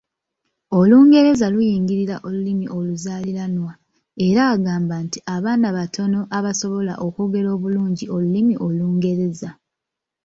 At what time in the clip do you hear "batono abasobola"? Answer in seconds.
5.77-6.93